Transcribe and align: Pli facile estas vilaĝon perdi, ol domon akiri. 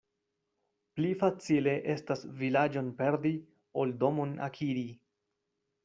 Pli 0.99 1.11
facile 1.23 1.75
estas 1.95 2.25
vilaĝon 2.41 2.91
perdi, 3.03 3.35
ol 3.83 3.97
domon 4.07 4.37
akiri. 4.51 4.89